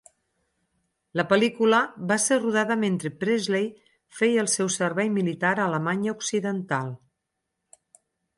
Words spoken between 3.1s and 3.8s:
Presley